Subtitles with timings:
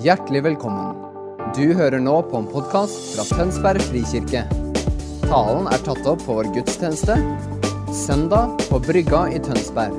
[0.00, 0.94] Hjertelig velkommen.
[1.52, 4.46] Du hører nå på en podkast fra Tønsberg frikirke.
[5.26, 7.18] Talen er tatt opp på vår gudstjeneste
[7.92, 9.98] søndag på Brygga i Tønsberg.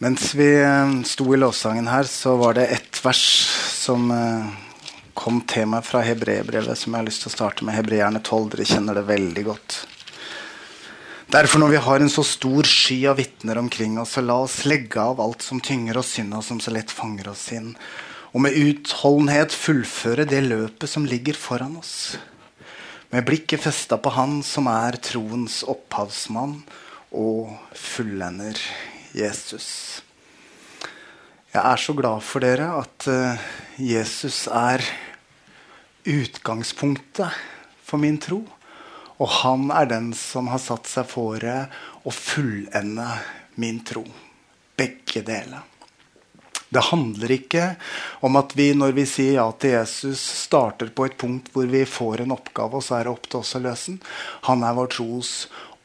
[0.00, 3.26] Mens vi eh, sto i lovsangen her, så var det ett vers
[3.74, 4.56] som eh,
[5.12, 7.76] kom til meg fra hebreerbrevet, som jeg har lyst til å starte med.
[7.76, 8.48] Hebreerne 12.
[8.56, 9.78] Dere kjenner det veldig godt.
[11.26, 14.60] Derfor, når vi har en så stor sky av vitner omkring oss, så la oss
[14.62, 17.72] legge av alt som tynger oss synda, som så lett fanger oss inn,
[18.30, 22.14] og med utholdenhet fullføre det løpet som ligger foran oss.
[23.10, 26.60] Med blikket festa på Han som er troens opphavsmann
[27.10, 28.62] og fullender
[29.16, 30.02] Jesus.
[31.50, 33.46] Jeg er så glad for dere at uh,
[33.82, 34.84] Jesus er
[36.06, 37.34] utgangspunktet
[37.82, 38.44] for min tro.
[39.16, 41.56] Og han er den som har satt seg fore
[42.04, 43.08] å fullende
[43.60, 44.04] min tro.
[44.76, 45.64] Begge deler.
[46.68, 47.66] Det handler ikke
[48.26, 51.84] om at vi når vi sier ja til Jesus, starter på et punkt hvor vi
[51.88, 54.00] får en oppgave, og så er det opp til oss å løse den.
[54.50, 55.32] Han er vår tros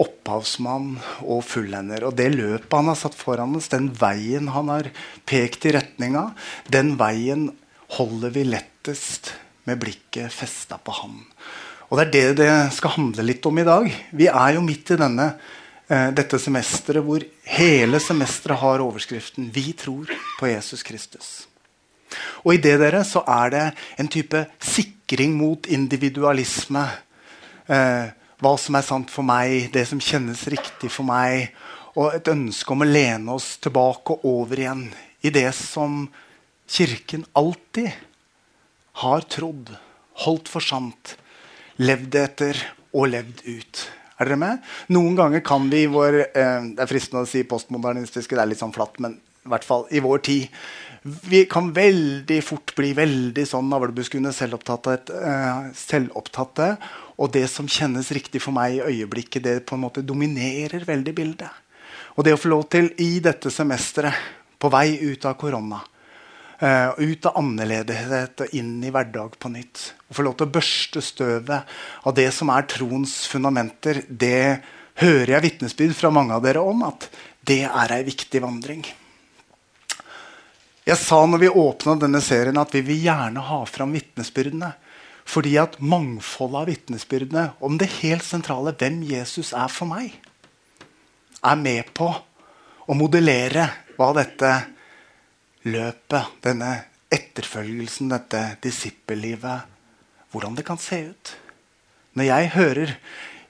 [0.02, 2.08] opphavsmann og fullender.
[2.10, 4.90] Og det løpet han har satt foran oss, den veien han har
[5.30, 6.32] pekt i retninga,
[6.74, 7.52] den veien
[8.00, 9.36] holder vi lettest
[9.70, 11.20] med blikket festa på han.
[11.92, 13.88] Og det er det det skal handle litt om i dag.
[14.16, 15.26] Vi er jo midt i denne,
[15.92, 20.08] eh, dette semesteret hvor hele semesteret har overskriften 'Vi tror
[20.40, 21.48] på Jesus Kristus'.
[22.46, 26.88] Og i det dere, så er det en type sikring mot individualisme.
[27.68, 28.08] Eh,
[28.42, 31.52] hva som er sant for meg, det som kjennes riktig for meg.
[31.96, 36.10] Og et ønske om å lene oss tilbake og over igjen i det som
[36.68, 37.92] Kirken alltid
[38.94, 39.78] har trodd,
[40.24, 41.18] holdt for sant,
[41.82, 42.62] levd etter
[42.94, 43.82] og levd ut.
[44.22, 44.62] Er dere med?
[44.94, 48.52] Noen ganger kan vi i vår eh, Det er fristende å si postmodernistiske, det er
[48.52, 50.60] litt sånn flatt, men i hvert fall i vår tid
[51.26, 56.68] Vi kan veldig fort bli veldig sånn navlebuskende, selvopptatte, eh, selvopptatte.
[57.18, 61.16] Og det som kjennes riktig for meg i øyeblikket, det på en måte dominerer veldig
[61.18, 61.50] bildet.
[62.14, 64.14] Og det å få lov til i dette semesteret,
[64.62, 65.80] på vei ut av korona,
[66.62, 69.80] Uh, ut av annerledeshet og inn i hverdag på nytt.
[70.12, 71.72] Å få lov til å børste støvet
[72.06, 74.62] av det som er troens fundamenter, det
[75.02, 77.08] hører jeg vitnesbyrd fra mange av dere om at
[77.50, 78.84] det er ei viktig vandring.
[80.86, 84.72] Jeg sa når vi åpna denne serien at vi vil gjerne ha fram vitnesbyrdene.
[85.32, 90.16] Fordi at mangfoldet av vitnesbyrdene om det helt sentrale, hvem Jesus er for meg,
[91.42, 93.68] er med på å modellere
[93.98, 94.52] hva dette
[95.68, 96.72] løpet, denne
[97.12, 99.68] etterfølgelsen, dette disippellivet,
[100.32, 101.36] hvordan det kan se ut.
[102.16, 102.96] Når jeg hører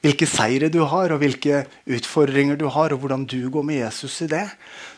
[0.02, 4.16] hvilke seire du har, og hvilke utfordringer du har, og hvordan du går med Jesus
[4.26, 4.48] i det,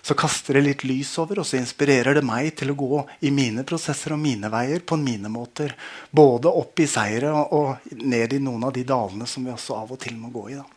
[0.03, 3.31] så kaster det litt lys over, og så inspirerer det meg til å gå i
[3.35, 5.75] mine prosesser og mine veier på mine måter.
[6.07, 9.91] Både opp i seire og ned i noen av de dalene som vi også av
[9.91, 10.59] og til må gå i.
[10.61, 10.67] Da.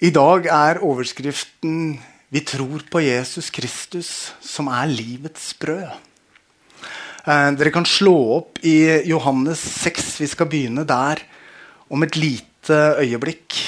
[0.00, 1.98] I dag er overskriften
[2.30, 5.90] vi tror på Jesus Kristus, som er livets brød.
[7.26, 10.20] Eh, dere kan slå opp i Johannes 6.
[10.22, 11.24] Vi skal begynne der
[11.90, 13.58] om et lite øyeblikk.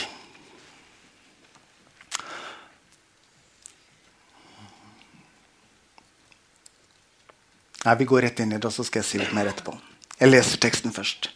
[7.83, 9.75] Nei, Vi går rett inn i det, og så skal jeg si litt mer etterpå.
[10.21, 11.33] Jeg leser teksten først.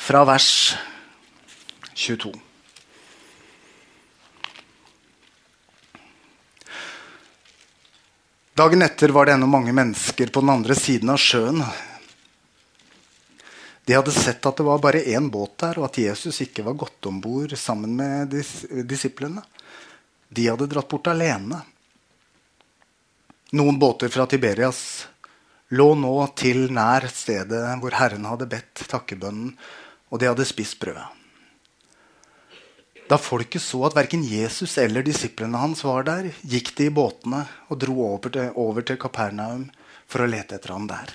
[0.00, 0.48] Fra vers
[1.92, 2.32] 22.
[8.54, 11.58] Dagen etter var det ennå mange mennesker på den andre siden av sjøen.
[13.84, 16.76] De hadde sett at det var bare én båt der, og at Jesus ikke var
[16.78, 18.52] gått om bord sammen med dis
[18.86, 19.42] disiplene.
[20.30, 21.64] De hadde dratt bort alene.
[23.58, 24.84] Noen båter fra Tiberias
[25.74, 29.50] lå nå til nær stedet hvor Herren hadde bedt takkebønnen,
[30.14, 31.10] og de hadde spist brødet.
[33.08, 37.42] Da folket så at verken Jesus eller disiplene hans var der, gikk de i båtene
[37.68, 39.66] og dro over til, over til Kapernaum
[40.08, 41.12] for å lete etter ham der.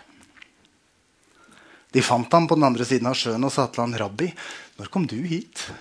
[1.90, 4.30] De fant ham på den andre siden av sjøen og sa til ham, 'Rabbi,
[4.78, 5.72] når kom du hit?'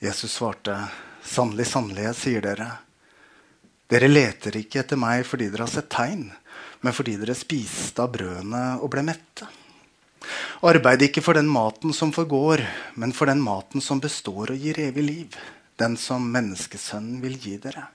[0.00, 0.88] Jesus svarte,
[1.24, 2.70] 'Sannelig, sannelig, jeg sier dere:"
[3.88, 6.32] Dere leter ikke etter meg fordi dere har sett tegn,
[6.80, 9.44] men fordi dere spiste av brødene og ble mette.
[10.64, 12.62] Arbeid ikke for den maten som forgår,
[13.00, 15.38] men for den maten som består og gir evig liv,
[15.80, 17.88] den som menneskesønnen vil gi dere.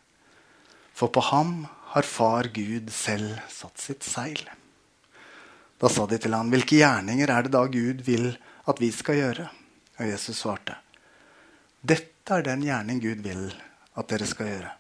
[0.93, 4.41] For på ham har Far Gud selv satt sitt seil.
[5.79, 8.33] Da sa de til ham, hvilke gjerninger er det da Gud vil
[8.67, 9.47] at vi skal gjøre?
[9.99, 10.75] Og Jesus svarte,
[11.79, 13.47] Dette er den gjerning Gud vil
[13.97, 14.73] at dere skal gjøre.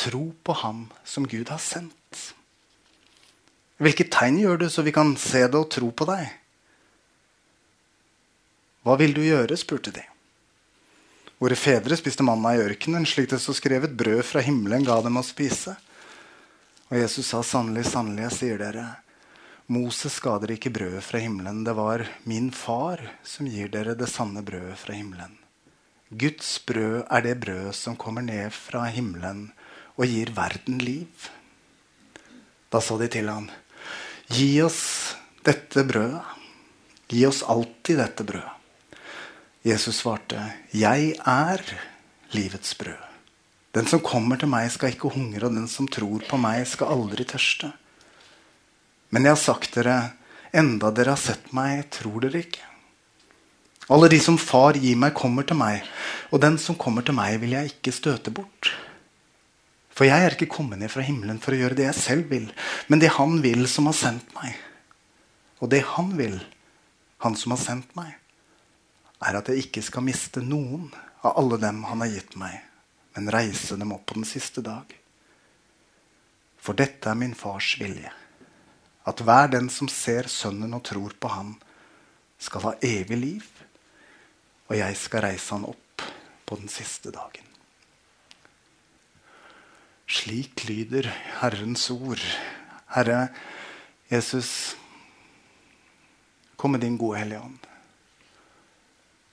[0.00, 1.96] Tro på Ham som Gud har sendt.
[3.80, 6.28] Hvilke tegn gjør du, så vi kan se det og tro på deg?
[8.90, 9.54] Hva vil du gjøre?
[9.54, 10.02] spurte de.
[11.38, 15.20] Våre fedre spiste manna i ørkenen, slik det så skrevet brød fra himmelen ga dem
[15.20, 15.76] å spise.
[16.90, 18.88] Og Jesus sa sannelig, sannelig, jeg sier dere,
[19.70, 21.62] Moses ga dere ikke brødet fra himmelen.
[21.62, 25.38] Det var min far som gir dere det sanne brødet fra himmelen.
[26.10, 29.52] Guds brød er det brød som kommer ned fra himmelen
[29.94, 31.30] og gir verden liv.
[32.74, 33.46] Da sa de til ham,
[34.34, 34.80] gi oss
[35.46, 36.24] dette brødet.
[37.06, 38.59] Gi oss alltid dette brødet.
[39.62, 40.40] Jesus svarte,
[40.72, 41.60] 'Jeg er
[42.32, 43.10] livets brød'.
[43.74, 46.86] Den som kommer til meg, skal ikke hungre, og den som tror på meg, skal
[46.86, 47.72] aldri tørste.
[49.10, 50.12] Men jeg har sagt dere,
[50.52, 52.64] enda dere har sett meg, tror dere ikke.
[53.90, 55.82] Alle de som Far gir meg, kommer til meg,
[56.32, 58.72] og den som kommer til meg, vil jeg ikke støte bort.
[59.90, 62.50] For jeg er ikke kommet ned fra himmelen for å gjøre det jeg selv vil,
[62.88, 64.56] men det Han vil som har sendt meg.
[65.60, 66.40] Og det Han vil,
[67.18, 68.14] Han som har sendt meg,
[69.20, 70.88] er at jeg ikke skal miste noen
[71.20, 72.56] av alle dem han har gitt meg,
[73.16, 74.94] men reise dem opp på den siste dag.
[76.60, 78.12] For dette er min fars vilje,
[79.08, 81.54] at hver den som ser Sønnen og tror på Han,
[82.40, 83.46] skal ha evig liv,
[84.70, 86.04] og jeg skal reise han opp
[86.48, 87.44] på den siste dagen.
[90.10, 91.06] Slik lyder
[91.40, 92.22] Herrens ord.
[92.94, 93.28] Herre
[94.10, 94.74] Jesus,
[96.56, 97.69] kom med din gode Hellige Ånd.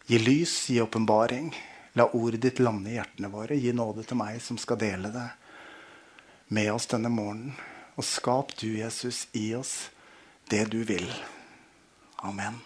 [0.08, 1.52] Gi lys, gi åpenbaring.
[1.94, 3.58] La ordet ditt lande i hjertene våre.
[3.60, 5.26] Gi nåde til meg som skal dele det
[6.56, 7.52] med oss denne morgenen.
[8.00, 9.90] Og skap du, Jesus, i oss
[10.48, 11.12] det du vil.
[12.24, 12.62] Amen.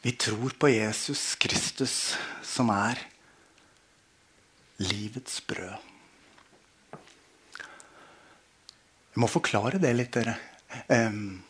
[0.00, 3.04] Vi tror på Jesus Kristus, som er
[4.80, 5.76] livets brød.
[9.12, 10.40] Jeg må forklare det litt, dere.
[10.88, 11.42] Um,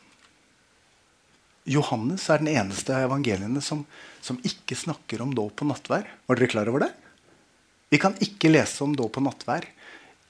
[1.64, 3.86] Johannes er den eneste av evangeliene som,
[4.20, 6.10] som ikke snakker om dåp og nattvær.
[6.28, 6.90] Var dere klar over det?
[7.92, 9.64] Vi kan ikke lese om dåp og nattvær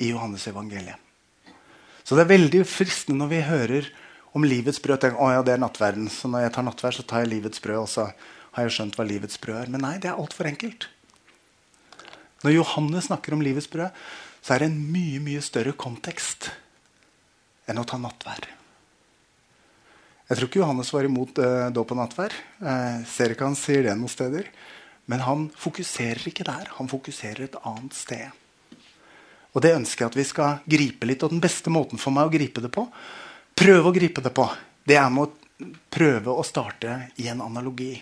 [0.03, 1.01] i Johannes evangeliet.
[2.05, 3.91] Så det er veldig fristende når vi hører
[4.37, 5.01] om livets brød.
[5.01, 7.63] Tenker, å ja, det er nattverden, så når jeg tar nattvær, så tar jeg livets
[7.65, 7.81] brød.
[7.81, 8.09] Og så
[8.55, 9.73] har jeg skjønt hva livets brød er.
[9.73, 10.91] Men nei, det er altfor enkelt.
[12.45, 14.05] Når Johannes snakker om livets brød,
[14.45, 16.51] så er det en mye, mye større kontekst
[17.71, 18.51] enn å ta nattvær.
[20.25, 22.33] Jeg tror ikke Johannes var imot uh, dåp og nattvær.
[22.63, 24.49] Uh, ser ikke han sier det noen steder.
[25.11, 26.71] Men han fokuserer ikke der.
[26.79, 28.33] Han fokuserer et annet sted.
[29.53, 31.23] Og det ønsker jeg at vi skal gripe litt.
[31.27, 32.87] Og den beste måten for meg å gripe det på,
[33.55, 34.49] prøve å gripe det på,
[34.89, 37.93] det er med å prøve å starte i en analogi.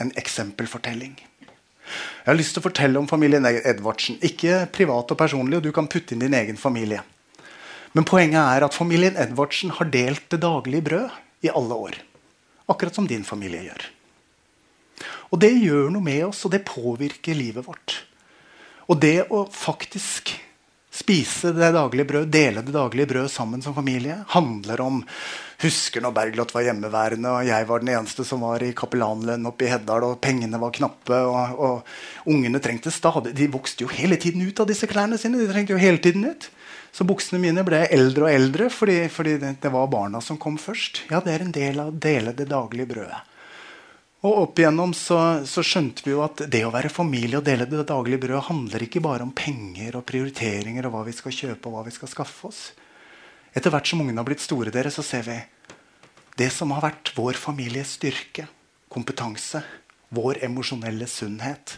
[0.00, 1.14] En eksempelfortelling.
[1.86, 4.18] Jeg har lyst til å fortelle om familien Edvardsen.
[4.24, 7.04] Ikke privat og personlig, og du kan putte inn din egen familie.
[7.96, 12.00] Men poenget er at familien Edvardsen har delt det daglige brød i alle år.
[12.66, 13.86] Akkurat som din familie gjør.
[15.30, 18.00] Og det gjør noe med oss, og det påvirker livet vårt.
[18.86, 20.36] Og det å faktisk
[20.96, 25.02] spise det daglige brød, dele det daglige brød sammen som familie, handler om
[25.60, 29.64] Husker når Bergljot var hjemmeværende, og jeg var den eneste som var i kapellanlønn oppe
[29.64, 34.18] i Heddal, og pengene var knappe, og, og ungene trengte stadig De vokste jo hele
[34.20, 35.40] tiden ut av disse klærne sine.
[35.40, 36.50] de trengte jo hele tiden ut.
[36.96, 41.02] Så buksene mine ble eldre og eldre fordi, fordi det, var barna som kom først.
[41.10, 43.18] Ja, det er en del av å dele det daglige brødet.
[44.24, 47.66] Og opp igjennom så, så, skjønte vi jo at det å være familie og dele
[47.68, 51.68] det daglige brødet handler ikke bare om penger og prioriteringer og hva vi skal kjøpe
[51.68, 52.62] og hva vi skal skaffe oss.
[53.52, 55.36] Etter hvert som ungene har blitt store, dere, så ser vi
[56.40, 58.48] det som har vært vår families styrke,
[58.92, 59.60] kompetanse,
[60.16, 61.76] vår emosjonelle sunnhet,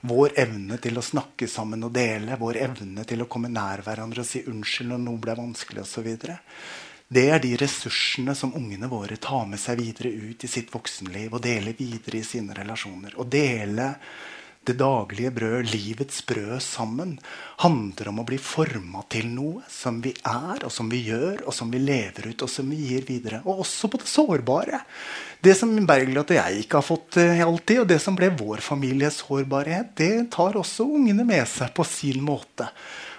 [0.00, 4.24] vår evne til å snakke sammen og dele, vår evne til å komme nær hverandre
[4.24, 6.08] og si unnskyld når noe ble vanskelig osv.
[7.10, 11.34] Det er de ressursene som ungene våre tar med seg videre ut i sitt voksenliv
[11.34, 13.16] og deler videre i sine relasjoner.
[13.18, 13.88] Å dele
[14.68, 17.14] det daglige brød, livets brød, sammen
[17.62, 21.56] handler om å bli forma til noe som vi er, og som vi gjør, og
[21.56, 23.40] som vi lever ut, og som vi gir videre.
[23.46, 24.82] Og også på det sårbare.
[25.40, 28.60] Det som Bergljot og jeg ikke har fått uh, alltid, og det som ble vår
[28.64, 32.68] families sårbarhet, det tar også ungene med seg på sin måte.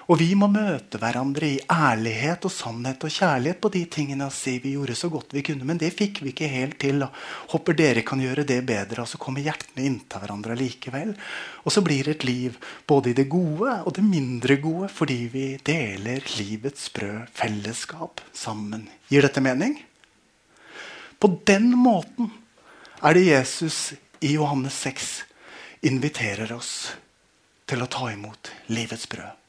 [0.09, 4.33] Og vi må møte hverandre i ærlighet og sannhet og kjærlighet på de tingene og
[4.35, 7.03] si vi gjorde så godt vi kunne, men det fikk vi ikke helt til.
[7.05, 9.03] Og håper dere kan gjøre det bedre.
[9.03, 11.13] Og så kommer hjertene inntil hverandre likevel.
[11.63, 12.57] Og så blir det et liv
[12.89, 18.87] både i det gode og det mindre gode fordi vi deler livets brød, fellesskap, sammen.
[19.11, 19.77] Gir dette mening?
[21.21, 22.31] På den måten
[23.01, 23.91] er det Jesus
[24.21, 25.11] i Johannes 6
[25.89, 26.93] inviterer oss
[27.69, 29.40] til å ta imot livets brød.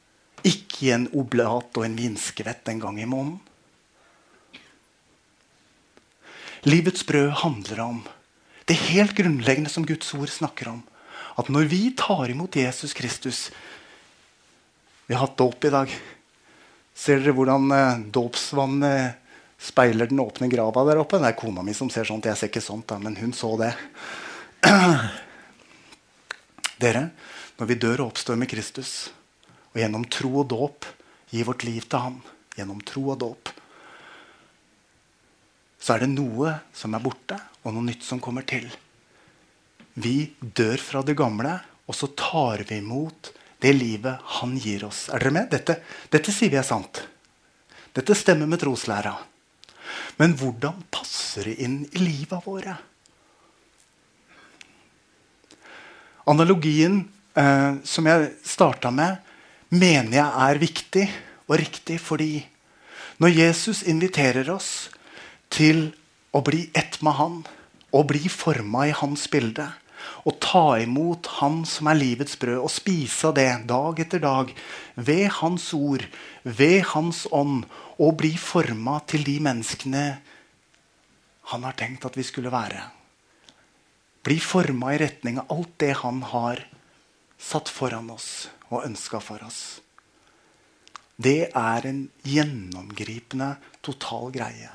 [0.43, 3.39] Ikke i en oblat og en vinskvett en gang i måneden.
[6.63, 8.03] Livets brød handler om
[8.67, 10.83] det helt grunnleggende som Guds ord snakker om.
[11.35, 13.51] At når vi tar imot Jesus Kristus
[15.07, 15.89] Vi har hatt dåp i dag.
[16.95, 19.17] Ser dere hvordan eh, dåpsvannet
[19.59, 21.19] speiler den åpne grava der oppe?
[21.19, 22.29] Det er kona mi som ser sånt.
[22.29, 23.73] Jeg ser ikke sånt, da, men hun så det.
[26.83, 27.03] Dere,
[27.59, 29.11] når vi dør og oppstår med Kristus,
[29.73, 30.87] og gjennom tro og dåp
[31.33, 32.17] gir vårt liv til Han,
[32.55, 33.51] gjennom tro og dåp,
[35.83, 38.69] så er det noe som er borte, og noe nytt som kommer til.
[39.99, 41.57] Vi dør fra det gamle,
[41.89, 45.09] og så tar vi imot det livet han gir oss.
[45.11, 45.49] Er dere med?
[45.51, 45.77] Dette,
[46.11, 47.01] dette sier vi er sant.
[47.95, 49.13] Dette stemmer med troslæra.
[50.19, 52.77] Men hvordan passer det inn i livet våre?
[56.31, 57.01] Analogien
[57.35, 59.19] eh, som jeg starta med,
[59.73, 61.05] mener jeg er viktig
[61.49, 62.33] og riktig fordi
[63.21, 64.89] når Jesus inviterer oss
[65.53, 65.87] til
[66.33, 67.39] å bli ett med Han
[67.93, 69.67] og bli forma i hans bilde.
[70.25, 74.49] Og ta imot Han som er livets brød, og spise av det dag etter dag.
[74.95, 76.03] Ved Hans ord,
[76.43, 77.63] ved Hans ånd,
[78.01, 80.03] og bli forma til de menneskene
[81.53, 82.81] Han har tenkt at vi skulle være.
[84.23, 86.65] Bli forma i retning av alt det Han har
[87.37, 89.79] satt foran oss og ønska for oss.
[91.15, 94.71] Det er en gjennomgripende, total greie.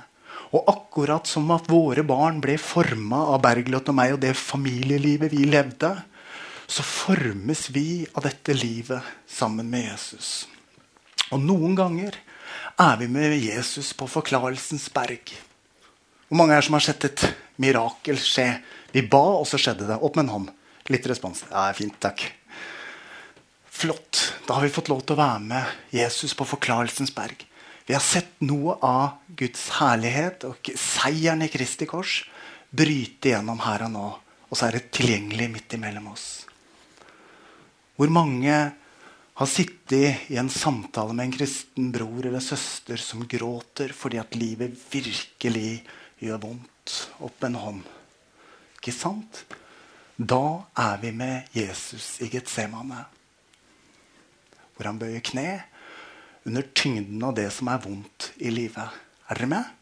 [0.55, 5.33] Og akkurat som at våre barn ble forma av Bergljot og meg og det familielivet
[5.35, 5.91] vi levde,
[6.69, 10.47] så formes vi av dette livet sammen med Jesus.
[11.33, 12.17] Og noen ganger
[12.79, 15.33] er vi med Jesus på Forklarelsens berg.
[16.29, 17.25] Hvor mange er som har sett et
[17.61, 18.51] mirakel skje?
[18.93, 19.99] Vi ba, og så skjedde det.
[20.01, 20.53] Opp med en hånd.
[20.93, 21.45] Litt respons.
[21.51, 22.25] Ja, fint, takk.
[23.79, 24.35] Flott.
[24.47, 27.45] Da har vi fått lov til å være med Jesus på Forklarelsens berg.
[27.87, 32.25] Vi har sett noe av Guds herlighet og seieren i Kristi kors
[32.75, 34.09] bryte gjennom her og nå.
[34.49, 36.25] Og så er det tilgjengelig midt imellom oss.
[37.95, 38.57] Hvor mange
[39.39, 44.35] har sittet i en samtale med en kristen bror eller søster som gråter fordi at
[44.41, 45.85] livet virkelig
[46.19, 46.97] gjør vondt?
[47.23, 47.87] Opp en hånd.
[48.81, 49.45] Ikke sant?
[50.19, 53.05] Da er vi med Jesus i Getsemane.
[54.79, 55.49] Hvor han bøyer kne
[56.47, 58.95] under tyngden av det som er vondt i livet.
[59.29, 59.75] Er dere med?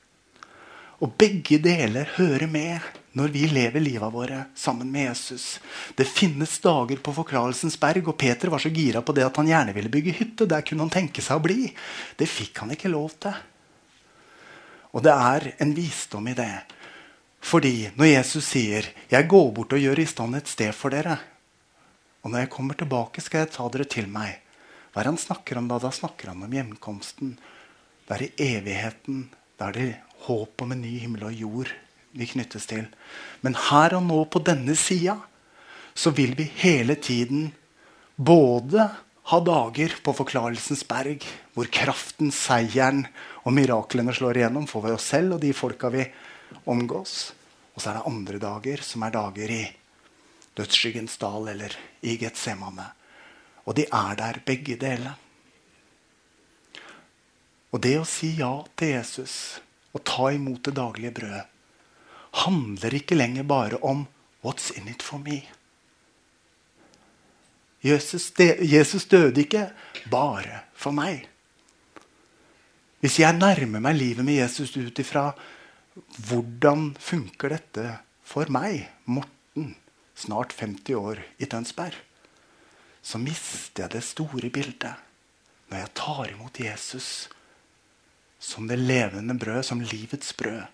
[1.05, 2.81] Og begge deler hører med
[3.17, 5.59] når vi lever livet våre sammen med Jesus.
[5.97, 9.49] Det finnes dager på Forklarelsens berg, og Peter var så gira på det at han
[9.49, 10.49] gjerne ville bygge hytte.
[10.49, 11.71] Der kunne han tenke seg å bli.
[12.17, 13.37] Det fikk han ikke lov til.
[14.97, 16.53] Og det er en visdom i det.
[17.41, 21.19] Fordi når Jesus sier 'Jeg går bort og gjør i stand et sted for dere',
[22.25, 24.41] og når jeg kommer tilbake, skal jeg ta dere til meg,
[24.97, 25.77] hva er han snakker om da?
[25.77, 27.35] Da snakker han om hjemkomsten.
[28.09, 29.27] Det er i evigheten.
[29.61, 29.89] Da er det
[30.25, 31.73] håp om en ny himmel og jord
[32.17, 32.87] vi knyttes til.
[33.45, 35.19] Men her og nå, på denne sida,
[35.93, 37.51] så vil vi hele tiden
[38.17, 38.89] både
[39.29, 43.05] ha dager på Forklarelsens berg, hvor kraften, seieren
[43.45, 46.09] og miraklene slår igjennom for oss selv og de folka vi
[46.73, 47.35] omgås.
[47.77, 49.65] Og så er det andre dager, som er dager i
[50.57, 52.95] dødsskyggens dal eller i Getsemane.
[53.67, 55.17] Og de er der, begge deler.
[57.75, 59.37] Og det å si ja til Jesus
[59.97, 61.45] og ta imot det daglige brødet
[62.37, 64.07] handler ikke lenger bare om
[64.43, 65.47] 'what's in it for me'.
[67.83, 69.71] Jesus, Jesus døde ikke
[70.11, 71.29] bare for meg.
[73.01, 75.33] Hvis jeg nærmer meg livet med Jesus ut ifra
[76.29, 79.77] hvordan funker dette for meg, Morten,
[80.15, 81.95] snart 50 år i Tønsberg
[83.07, 85.03] så mister jeg det store bildet
[85.71, 87.11] når jeg tar imot Jesus
[88.43, 90.67] som det levende brød, som livets brød.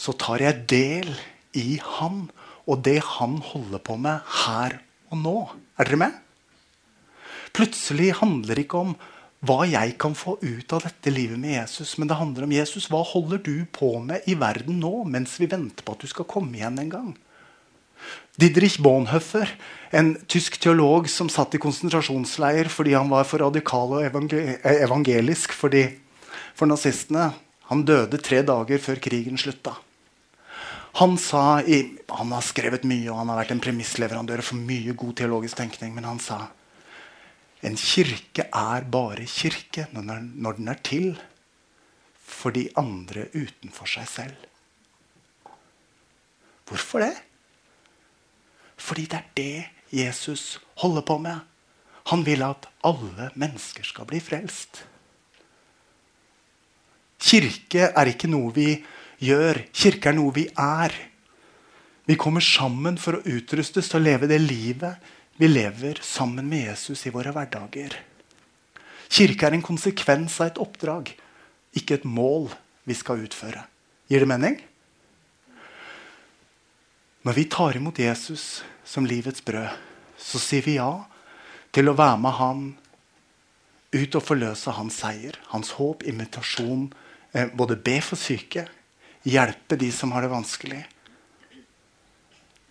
[0.00, 1.10] Så tar jeg del
[1.58, 2.28] i han
[2.64, 4.78] og det han holder på med her
[5.10, 5.38] og nå.
[5.76, 6.18] Er dere med?
[7.56, 8.94] Plutselig handler det ikke om
[9.44, 12.90] hva jeg kan få ut av dette livet med Jesus, men det handler om Jesus.
[12.92, 16.28] Hva holder du på med i verden nå mens vi venter på at du skal
[16.28, 17.10] komme igjen en gang?
[18.40, 19.50] Didrich Bonhoeffer,
[19.90, 25.84] en tysk teolog som satt i konsentrasjonsleir fordi han var for radikal og evangelisk fordi,
[26.54, 27.30] for nazistene.
[27.70, 29.76] Han døde tre dager før krigen slutta.
[30.98, 34.94] Han, sa i, han har skrevet mye og han har vært en premissleverandør for mye
[34.98, 35.94] god teologisk tenkning.
[35.94, 36.48] Men han sa
[37.62, 41.12] en kirke er bare kirke når den er til
[42.30, 44.46] for de andre utenfor seg selv.
[46.70, 47.14] Hvorfor det?
[48.80, 51.38] Fordi det er det Jesus holder på med.
[52.10, 54.82] Han vil at alle mennesker skal bli frelst.
[57.20, 58.72] Kirke er ikke noe vi
[59.20, 59.66] gjør.
[59.76, 60.94] Kirke er noe vi er.
[62.08, 65.10] Vi kommer sammen for å utrustes til å leve det livet
[65.40, 67.94] vi lever sammen med Jesus i våre hverdager.
[69.10, 71.14] Kirke er en konsekvens av et oppdrag,
[71.76, 72.50] ikke et mål
[72.84, 73.62] vi skal utføre.
[74.10, 74.58] Gir det mening?
[77.22, 79.68] Når vi tar imot Jesus som livets brød,
[80.16, 81.04] så sier vi ja
[81.74, 82.62] til å være med han
[83.92, 86.88] ut og forløse hans seier, hans håp, invitasjon.
[87.32, 88.64] Eh, både be for syke,
[89.28, 90.80] hjelpe de som har det vanskelig.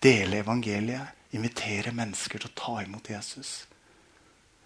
[0.01, 3.67] Dele evangeliet, invitere mennesker til å ta imot Jesus.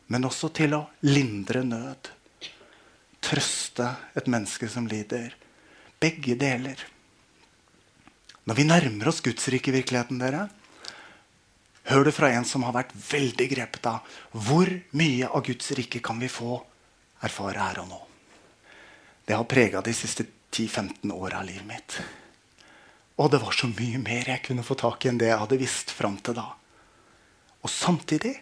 [0.07, 2.11] Men også til å lindre nød.
[3.23, 5.33] Trøste et menneske som lider.
[5.99, 6.92] Begge deler.
[8.43, 10.49] Når vi nærmer oss Guds rike virkeligheten, dere,
[11.83, 15.99] Hør det fra en som har vært veldig grepet av hvor mye av Guds rike
[16.03, 16.55] kan vi få
[17.27, 17.99] erfare her og nå.
[19.27, 21.97] Det har prega de siste 10-15 åra av livet mitt.
[23.19, 25.59] Og det var så mye mer jeg kunne få tak i enn det jeg hadde
[25.59, 26.47] visst fram til da.
[27.63, 28.33] Og samtidig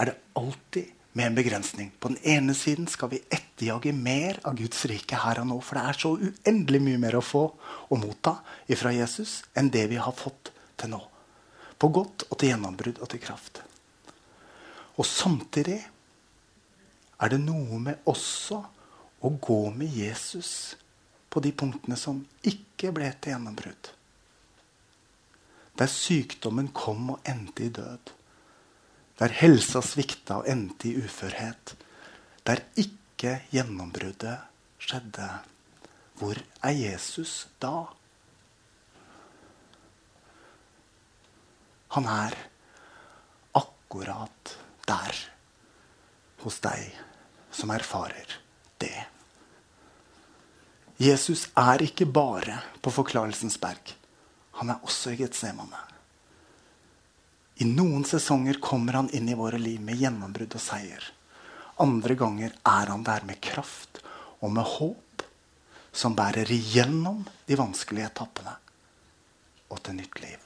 [0.00, 1.90] er det alltid med en begrensning.
[1.98, 5.58] På den ene siden skal vi etterjage mer av Guds rike her og nå.
[5.64, 7.44] For det er så uendelig mye mer å få
[7.90, 8.36] og motta
[8.70, 11.00] ifra Jesus enn det vi har fått til nå.
[11.80, 13.62] På godt og til gjennombrudd og til kraft.
[15.00, 15.80] Og samtidig
[17.20, 18.60] er det noe med også
[19.20, 20.76] å gå med Jesus
[21.30, 23.90] på de punktene som ikke ble til gjennombrudd.
[25.80, 28.12] Der sykdommen kom og endte i død.
[29.20, 31.74] Der helsa svikta og endte i uførhet.
[32.48, 34.38] Der ikke gjennombruddet
[34.80, 35.28] skjedde.
[36.16, 37.84] Hvor er Jesus da?
[41.96, 42.36] Han er
[43.60, 44.56] akkurat
[44.88, 45.22] der
[46.40, 46.96] hos deg
[47.52, 48.38] som erfarer
[48.80, 48.94] det.
[51.00, 53.94] Jesus er ikke bare på Forklarelsens berg.
[54.60, 55.89] Han er også i Getsemane.
[57.60, 61.02] I noen sesonger kommer han inn i våre liv med gjennombrudd og seier.
[61.84, 64.00] Andre ganger er han der med kraft
[64.40, 65.24] og med håp
[65.92, 68.54] som bærer igjennom de vanskelige etappene
[69.70, 70.40] og til nytt liv.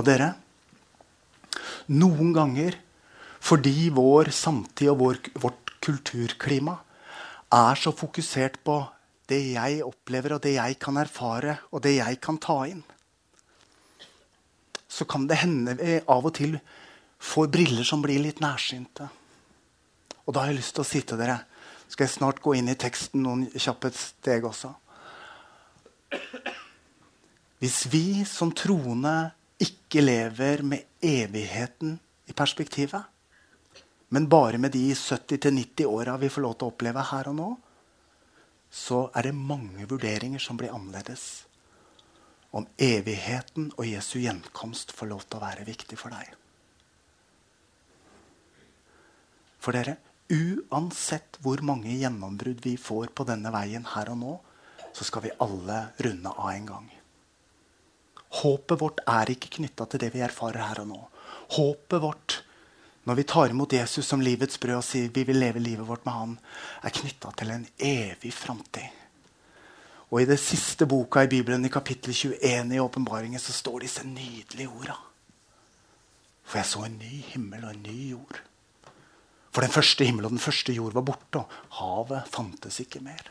[0.00, 0.30] Og dere,
[1.92, 2.80] noen ganger
[3.44, 6.78] fordi vår samtid og vår, vårt kulturklima
[7.52, 8.80] er så fokusert på
[9.28, 12.82] det jeg opplever, og det jeg kan erfare, og det jeg kan ta inn,
[14.94, 16.54] så kan det hende vi av og til
[17.18, 19.08] får briller som blir litt nærsynte.
[20.24, 21.42] Og da har jeg lyst til å si til dere
[21.84, 24.70] Skal jeg snart gå inn i teksten noen kjappe steg også.
[27.60, 29.12] Hvis vi som troende
[29.62, 33.04] ikke lever med evigheten i perspektivet,
[34.08, 37.50] men bare med de 70-90 åra vi får lov til å oppleve her og nå,
[38.72, 41.44] så er det mange vurderinger som blir annerledes.
[42.54, 46.30] Om evigheten og Jesu gjenkomst får lov til å være viktig for deg.
[49.58, 49.96] For dere,
[50.30, 54.34] uansett hvor mange gjennombrudd vi får på denne veien her og nå,
[54.94, 56.90] så skal vi alle runde av en gang.
[58.42, 61.00] Håpet vårt er ikke knytta til det vi erfarer her og nå.
[61.56, 62.40] Håpet vårt
[63.04, 66.06] når vi tar imot Jesus som livets brød og sier vi vil leve livet vårt
[66.06, 66.36] med han,
[66.80, 69.03] er knytta til en evig framtid.
[70.14, 74.04] Og i det siste boka i Bibelen, i kapittel 21 i åpenbaringen, så står disse
[74.06, 74.94] nydelige orda.
[76.46, 78.38] For jeg så en ny himmel og en ny jord.
[79.50, 81.50] For den første himmel og den første jord var borte, og
[81.80, 83.26] havet fantes ikke mer.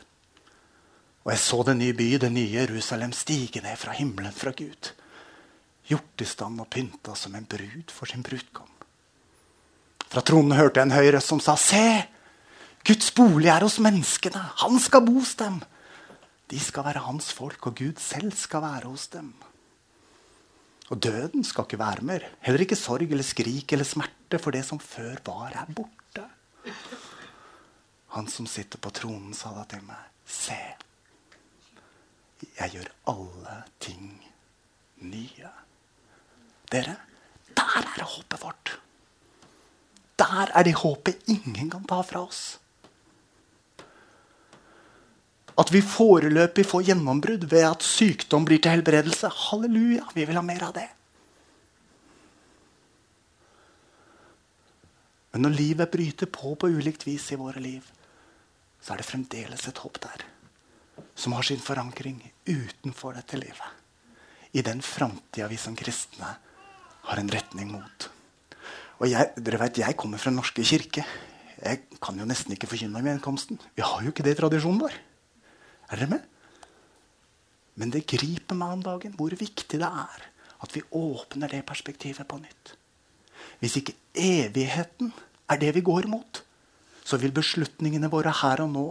[1.24, 4.92] Og jeg så den nye by, det nye Jerusalem, stige ned fra himmelen fra Gud.
[5.88, 8.68] Gjort i stand og pynta som en brud for sin brudgom.
[10.12, 12.10] Fra tronen hørte jeg en høy røst som sa, Se!
[12.84, 14.42] Guds bolig er hos menneskene.
[14.60, 15.62] Han skal bo hos dem.
[16.54, 19.32] De skal være hans folk, og Gud selv skal være hos dem.
[20.94, 22.28] Og døden skal ikke være mer.
[22.46, 26.28] Heller ikke sorg eller skrik eller smerte, for det som før var, er borte.
[28.14, 30.60] Han som sitter på tronen, sa da til meg, Se,
[32.46, 34.14] jeg gjør alle ting
[35.04, 35.50] nye.
[36.72, 36.96] Dere,
[37.58, 38.78] der er håpet vårt.
[40.22, 42.60] Der er det håpet ingen kan ta fra oss.
[45.60, 49.30] At vi foreløpig får gjennombrudd ved at sykdom blir til helbredelse.
[49.50, 50.88] Halleluja, vi vil ha mer av det.
[55.34, 57.86] Men når livet bryter på på ulikt vis i våre liv,
[58.82, 60.26] så er det fremdeles et håp der
[61.18, 63.70] som har sin forankring utenfor dette livet.
[64.54, 66.36] I den framtida vi som kristne
[67.10, 68.10] har en retning mot.
[69.02, 71.06] Og jeg, dere vet, jeg kommer fra Den norske kirke.
[71.64, 73.60] Jeg kan jo nesten ikke forkynne i gjenkomsten.
[73.76, 75.00] Vi har jo ikke det i tradisjonen vår.
[75.94, 76.30] Er dere med?
[77.78, 80.30] Men det griper meg om dagen hvor viktig det er
[80.64, 82.74] at vi åpner det perspektivet på nytt.
[83.60, 85.12] Hvis ikke evigheten
[85.52, 86.40] er det vi går mot,
[87.04, 88.88] så vil beslutningene våre her og nå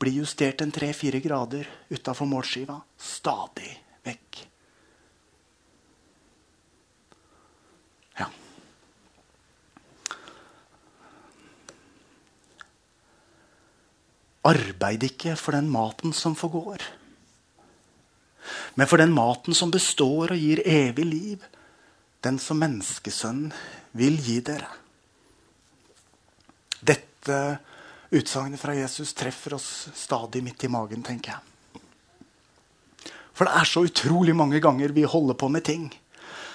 [0.00, 3.70] bli justert en tre-fire grader utafor målskiva stadig
[4.04, 4.42] vekk.
[14.44, 16.82] Arbeid ikke for den maten som forgår,
[18.76, 21.44] men for den maten som består og gir evig liv,
[22.24, 23.52] den som menneskesønnen
[23.96, 24.68] vil gi dere.
[26.84, 27.38] Dette
[28.12, 31.82] utsagnet fra Jesus treffer oss stadig midt i magen, tenker jeg.
[33.34, 35.88] For det er så utrolig mange ganger vi holder på med ting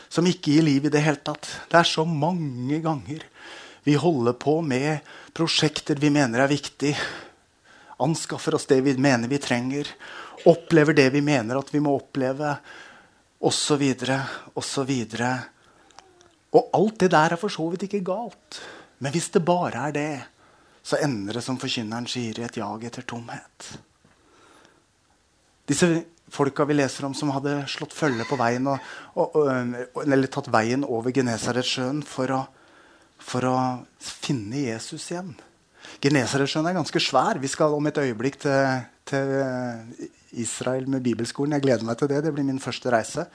[0.10, 1.48] som ikke gir liv i det hele tatt.
[1.70, 3.26] Det er så mange ganger
[3.86, 6.94] vi holder på med prosjekter vi mener er viktig.
[8.00, 9.88] Anskaffer oss det vi mener vi trenger.
[10.48, 12.56] Opplever det vi mener at vi må oppleve.
[13.40, 13.84] Osv.
[14.56, 14.92] osv.
[16.50, 18.62] Og alt det der er for så vidt ikke galt.
[19.00, 20.14] Men hvis det bare er det,
[20.84, 23.68] så ender det som forkynneren sier, i et jag etter tomhet.
[25.70, 25.90] Disse
[26.34, 28.80] folka vi leser om som hadde slått følge på veien og,
[29.14, 32.34] og, og, eller tatt veien over Genesaretsjøen for,
[33.22, 33.58] for å
[34.02, 35.36] finne Jesus igjen.
[36.04, 37.40] Genesaretsjøen er ganske svær.
[37.42, 39.34] Vi skal om et øyeblikk til, til
[40.40, 41.58] Israel med bibelskolen.
[41.58, 42.22] Jeg gleder meg til det.
[42.26, 43.26] Det blir min første reise.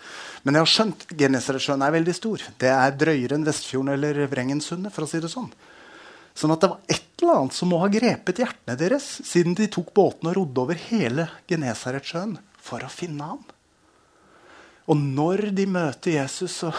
[0.45, 2.45] Men jeg har skjønt Genesaretsjøen er veldig stor.
[2.61, 4.95] Det er drøyere enn Vestfjorden eller Vrengensundet.
[4.95, 5.51] for å si det sånn.
[6.35, 9.69] Sånn at det var et eller annet som må ha grepet hjertene deres siden de
[9.71, 13.43] tok båten og rodde over hele Genesaretsjøen for å finne ham.
[14.91, 16.73] Og når de møter Jesus, så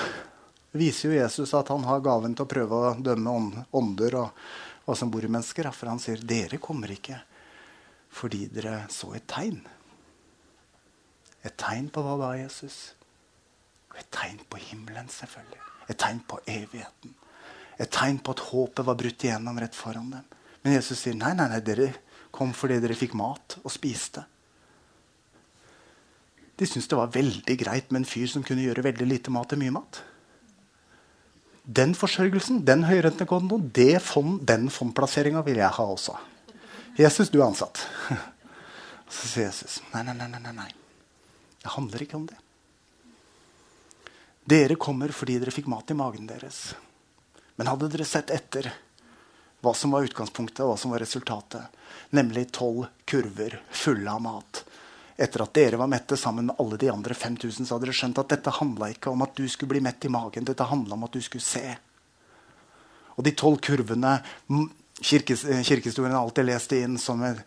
[0.75, 4.45] viser jo Jesus at han har gaven til å prøve å dømme ånder og
[4.85, 5.69] hva som bor i mennesker.
[5.73, 7.19] For han sier dere kommer ikke
[8.15, 9.59] fordi dere så et tegn.
[11.45, 12.93] Et tegn på hva da, Jesus?
[13.99, 15.61] Et tegn på himmelen, selvfølgelig.
[15.91, 17.13] Et tegn på evigheten.
[17.75, 20.31] Et tegn på at håpet var brutt igjennom rett foran dem.
[20.63, 21.91] Men Jesus sier nei, nei, nei, dere
[22.33, 24.23] kom fordi dere fikk mat og spiste.
[26.55, 29.51] De syntes det var veldig greit med en fyr som kunne gjøre veldig lite mat
[29.51, 29.99] til mye mat.
[31.65, 36.13] Den forsørgelsen, den høyrentekontoen, fond, den fondplasseringa vil jeg ha også.
[36.97, 37.81] Jesus, du er ansatt.
[39.09, 40.71] Så sier Jesus nei, nei, nei, nei, nei.
[41.61, 42.37] Det handler ikke om det.
[44.45, 46.75] Dere kommer fordi dere fikk mat i magen deres.
[47.57, 48.69] Men hadde dere sett etter
[49.65, 51.65] hva som var utgangspunktet og hva som var resultatet,
[52.13, 54.61] nemlig tolv kurver fulle av mat
[55.15, 58.19] Etter at dere var mette sammen med alle de andre 5000, så hadde dere skjønt
[58.19, 60.47] at dette handla ikke om at du skulle bli mett i magen.
[60.47, 61.77] Dette handla om at du skulle se.
[63.15, 64.17] Og de tolv kurvene
[64.99, 67.39] kirkes, Kirkehistorien har alltid lest inn som et,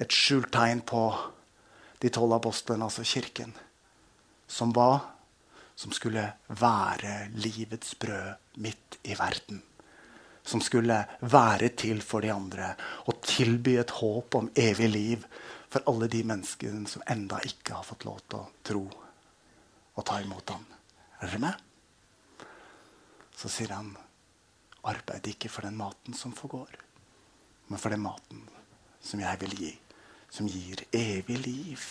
[0.00, 1.04] et skjult tegn på
[2.00, 3.52] de tolv apostlene, altså Kirken.
[4.48, 5.02] Som var
[5.82, 9.62] som skulle være livets brød midt i verden.
[10.44, 12.72] Som skulle være til for de andre
[13.06, 15.26] og tilby et håp om evig liv
[15.72, 18.82] for alle de menneskene som enda ikke har fått lov til å tro
[19.92, 20.64] og ta imot ham.
[21.20, 22.48] Er dere med?
[23.36, 23.94] Så sier han,
[24.84, 26.74] arbeid ikke for den maten som forgår,
[27.70, 28.42] men for den maten
[29.02, 29.72] som jeg vil gi,
[30.32, 31.86] som gir evig liv.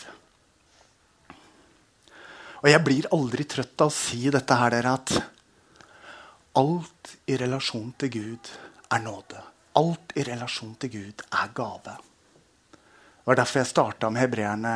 [2.62, 5.16] Og jeg blir aldri trøtt av å si dette her, dere, at
[6.62, 8.54] alt i relasjon til Gud
[8.94, 9.42] er nåde.
[9.82, 11.98] Alt i relasjon til Gud er gave.
[13.22, 14.74] Det var derfor jeg starta med hebreerne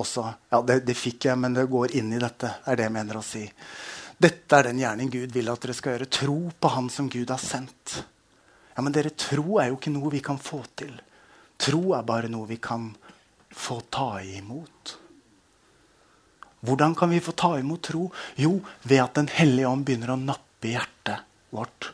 [0.00, 0.22] også.
[0.48, 2.48] Ja, det, det, fikk jeg, men det går inn i dette.
[2.64, 3.42] er det jeg mener å si.
[4.16, 6.08] Dette er den gjerning Gud vil at dere skal gjøre.
[6.08, 7.98] Tro på Han som Gud har sendt.
[8.72, 10.94] Ja, Men dere, tro er jo ikke noe vi kan få til.
[11.60, 12.88] Tro er bare noe vi kan
[13.52, 14.96] få ta imot.
[16.64, 18.06] Hvordan kan vi få ta imot tro?
[18.40, 18.54] Jo,
[18.88, 21.92] ved at Den hellige ånd begynner å nappe hjertet vårt.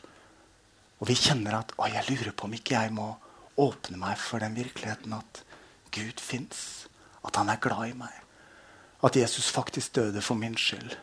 [1.03, 3.11] Og vi kjenner at å, jeg lurer på om ikke jeg må
[3.59, 5.43] åpne meg for den virkeligheten at
[5.91, 6.87] Gud fins.
[7.25, 8.15] At han er glad i meg.
[9.03, 10.95] At Jesus faktisk døde for min skyld.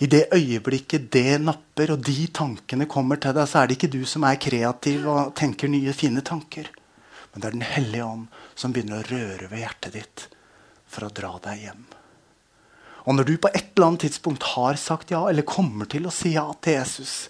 [0.00, 3.92] I det øyeblikket det napper, og de tankene kommer til deg, så er det ikke
[3.92, 6.70] du som er kreativ og tenker nye, fine tanker.
[7.32, 10.28] Men det er Den hellige ånd som begynner å røre ved hjertet ditt
[10.88, 11.82] for å dra deg hjem.
[13.08, 16.12] Og når du på et eller annet tidspunkt har sagt ja, eller kommer til å
[16.12, 17.28] si ja til Jesus,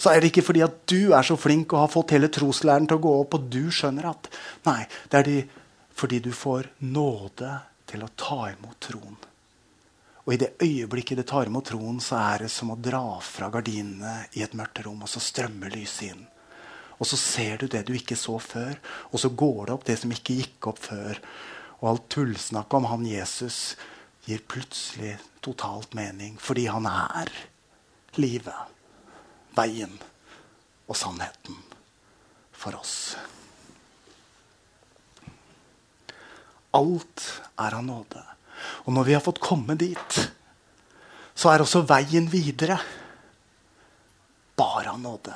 [0.00, 2.86] så er det ikke fordi at du er så flink og har fått hele troslæren
[2.88, 4.30] til å gå opp, og du skjønner at
[4.68, 5.38] Nei, det er de,
[6.00, 7.58] fordi du får nåde
[7.90, 9.18] til å ta imot troen.
[10.24, 13.50] Og i det øyeblikket det tar imot troen, så er det som å dra fra
[13.52, 16.22] gardinene i et mørkt rom, og så strømmer lyset inn.
[17.00, 18.76] Og så ser du det du ikke så før,
[19.10, 21.20] og så går det opp det som ikke gikk opp før.
[21.80, 23.58] Og alt tullsnakket om han Jesus
[24.28, 27.32] gir plutselig totalt mening, fordi han er
[28.20, 28.72] livet,
[29.56, 29.98] veien
[30.86, 31.60] og sannheten
[32.52, 33.16] for oss.
[36.76, 37.26] Alt
[37.58, 38.22] er av nåde.
[38.86, 40.18] Og når vi har fått komme dit,
[41.34, 42.78] så er også veien videre
[44.60, 45.34] bare av nåde.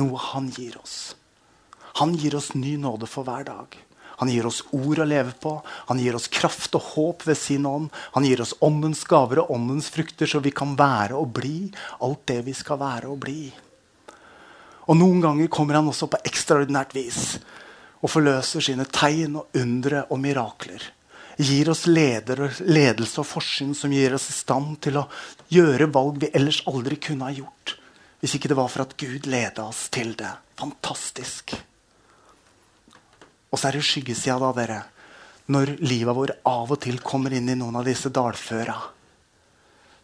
[0.00, 1.14] Noe han gir oss.
[2.00, 3.76] Han gir oss ny nåde for hver dag.
[4.22, 5.56] Han gir oss ord å leve på.
[5.90, 7.90] Han gir oss kraft og håp ved sin ånd.
[8.14, 11.68] Han gir oss åndens gaver og åndens frukter, så vi kan være og bli
[12.02, 13.50] alt det vi skal være og bli.
[14.88, 17.38] Og Noen ganger kommer han også på ekstraordinært vis
[18.04, 20.82] og forløser sine tegn og undre og mirakler.
[21.40, 25.08] Gir oss leder, ledelse og forsyn som gir oss i stand til å
[25.50, 27.78] gjøre valg vi ellers aldri kunne ha gjort.
[28.20, 30.32] Hvis ikke det var for at Gud leda oss til det.
[30.60, 31.44] Fantastisk.
[33.50, 34.80] Og så er det skyggesida, da, dere.
[35.50, 38.78] Når livet vårt av og til kommer inn i noen av disse dalføra.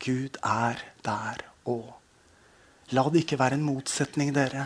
[0.00, 1.36] Gud er der
[1.70, 1.99] òg.
[2.90, 4.64] La det ikke være en motsetning dere,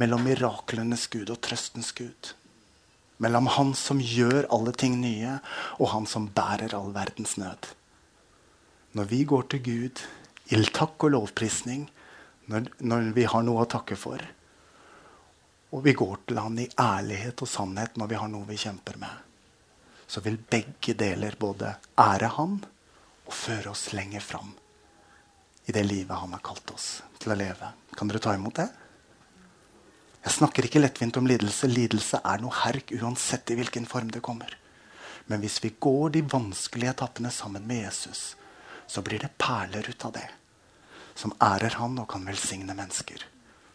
[0.00, 2.30] mellom miraklenes Gud og trøstens Gud.
[3.20, 5.34] Mellom Han som gjør alle ting nye,
[5.76, 7.68] og Han som bærer all verdens nød.
[8.96, 10.02] Når vi går til Gud
[10.48, 11.84] i takk og lovprisning,
[12.48, 14.22] når, når vi har noe å takke for,
[15.76, 18.96] og vi går til Han i ærlighet og sannhet når vi har noe vi kjemper
[18.96, 19.24] med,
[20.08, 22.62] så vil begge deler både ære Han
[23.26, 24.54] og føre oss lenger fram
[25.66, 27.72] i det livet Han har kalt oss til å leve.
[27.96, 28.68] Kan dere ta imot det?
[30.26, 31.68] Jeg snakker ikke lettvint om lidelse.
[31.70, 34.50] Lidelse er noe herk uansett i hvilken form det kommer.
[35.26, 38.34] Men hvis vi går de vanskelige etappene sammen med Jesus,
[38.86, 40.26] så blir det perler ut av det.
[41.14, 43.22] Som ærer han og kan velsigne mennesker.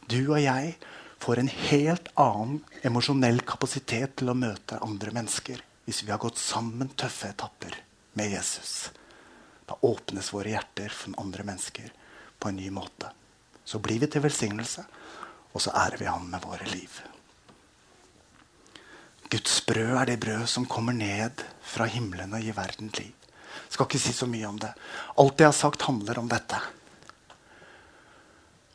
[0.08, 0.76] Du og jeg
[1.22, 6.40] får en helt annen emosjonell kapasitet til å møte andre mennesker hvis vi har gått
[6.40, 7.76] sammen tøffe etapper
[8.20, 8.92] med Jesus.
[9.72, 11.94] Da åpnes våre hjerter for andre mennesker
[12.40, 13.08] på en ny måte.
[13.64, 14.84] Så blir vi til velsignelse,
[15.56, 16.98] og så ærer vi Han med våre liv.
[19.32, 23.16] Guds brød er det brød som kommer ned fra himmelen og gir verden liv.
[23.16, 24.74] Jeg skal ikke si så mye om det.
[25.24, 26.60] Alt jeg har sagt, handler om dette.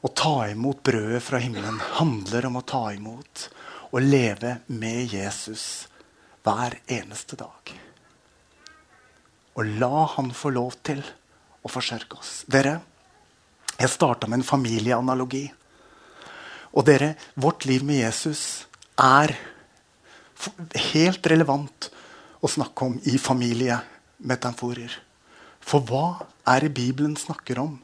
[0.01, 3.51] Å ta imot brødet fra himmelen handler om å ta imot
[3.91, 5.91] og leve med Jesus
[6.41, 7.77] hver eneste dag
[9.57, 11.01] og la han få lov til
[11.65, 12.33] å forsørge oss.
[12.49, 12.79] Dere,
[13.77, 15.47] jeg starta med en familieanalogi.
[16.77, 18.67] Og dere, vårt liv med Jesus
[19.01, 19.33] er
[20.93, 21.89] helt relevant
[22.45, 24.93] å snakke om i familiemetaforer.
[25.67, 27.79] For hva er det Bibelen snakker om?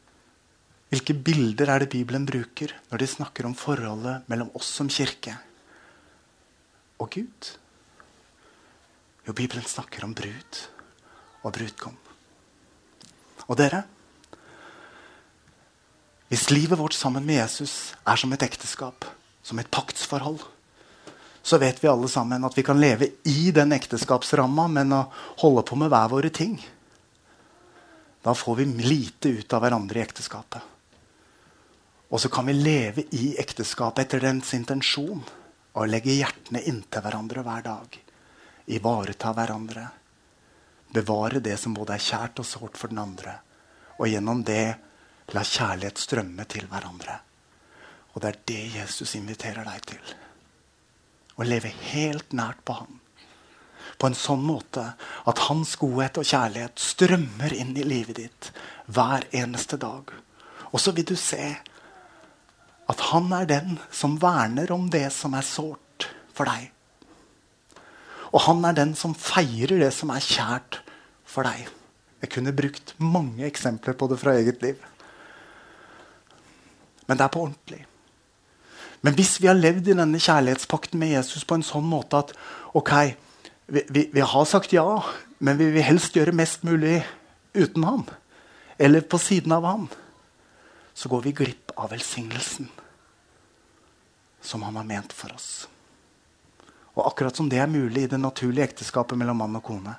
[0.92, 5.38] Hvilke bilder er det Bibelen bruker når de snakker om forholdet mellom oss som kirke
[7.00, 7.48] og Gud?
[9.24, 10.60] Jo, Bibelen snakker om brud
[11.42, 11.98] og brudgom.
[13.48, 13.84] Og dere
[16.32, 19.04] Hvis livet vårt sammen med Jesus er som et ekteskap,
[19.44, 20.40] som et paktsforhold,
[21.42, 25.02] så vet vi alle sammen at vi kan leve i den ekteskapsramma, men å
[25.42, 26.56] holde på med hver våre ting
[28.22, 30.62] Da får vi lite ut av hverandre i ekteskapet.
[32.14, 35.24] Og så kan vi leve i ekteskapet etter dens intensjon
[35.72, 37.98] og legge hjertene inntil hverandre hver dag.
[38.70, 39.88] Ivareta hverandre
[40.92, 43.38] Bevare det som både er kjært og sårt for den andre.
[43.98, 44.74] Og gjennom det
[45.32, 47.18] la kjærlighet strømme til hverandre.
[48.12, 50.10] Og det er det Jesus inviterer deg til.
[51.40, 52.98] Å leve helt nært på ham.
[53.98, 54.84] På en sånn måte
[55.28, 58.50] at hans godhet og kjærlighet strømmer inn i livet ditt
[58.92, 60.12] hver eneste dag.
[60.72, 61.54] Og så vil du se
[62.92, 66.68] at han er den som verner om det som er sårt for deg.
[68.32, 70.80] Og han er den som feirer det som er kjært
[71.28, 71.68] for deg.
[72.22, 74.78] Jeg kunne brukt mange eksempler på det fra eget liv.
[77.08, 77.82] Men det er på ordentlig.
[79.02, 82.30] Men hvis vi har levd i denne kjærlighetspakten med Jesus på en sånn måte at
[82.78, 82.92] ok,
[83.66, 84.86] vi, vi, vi har sagt ja,
[85.42, 87.00] men vi vil helst gjøre mest mulig
[87.58, 88.06] uten han,
[88.78, 89.88] eller på siden av han,
[90.94, 92.70] så går vi glipp av velsignelsen
[94.42, 95.66] som han har ment for oss.
[96.94, 99.94] Og akkurat som det er mulig i det naturlige ekteskapet mellom mann og kone,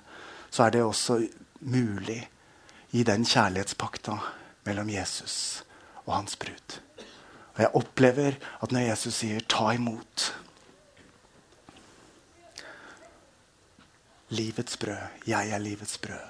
[0.53, 1.19] så er det også
[1.65, 2.21] mulig
[2.93, 4.17] i den kjærlighetspakta
[4.67, 5.63] mellom Jesus
[6.06, 6.79] og hans brud.
[7.53, 10.34] Og jeg opplever at når Jesus sier 'ta imot',
[14.34, 15.25] livets brød.
[15.27, 16.29] Jeg er livets brød.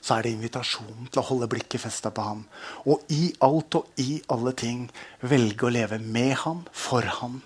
[0.00, 2.44] Så er det invitasjonen til å holde blikket festa på ham.
[2.86, 4.90] Og i alt og i alle ting
[5.20, 7.42] velge å leve med ham, for ham,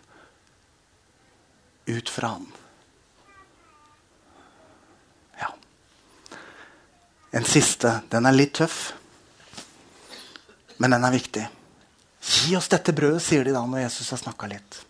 [1.86, 2.46] ut fra ham.
[5.40, 5.50] Ja.
[7.30, 8.00] En siste.
[8.08, 8.92] Den er litt tøff,
[10.76, 11.44] men den er viktig.
[12.22, 14.80] Gi oss dette brødet, sier de da når Jesus har snakka litt.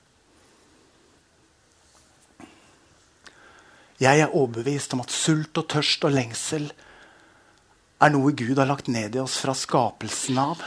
[4.03, 6.67] Jeg er overbevist om at sult og tørst og lengsel
[8.03, 10.63] er noe Gud har lagt ned i oss fra skapelsen av